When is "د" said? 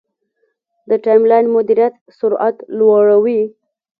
0.89-0.91